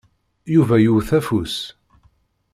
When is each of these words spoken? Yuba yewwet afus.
Yuba 0.53 0.75
yewwet 0.79 1.09
afus. 1.17 1.55